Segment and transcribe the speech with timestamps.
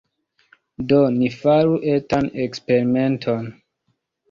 [0.93, 3.49] Do, ni faru etan eksperimenton.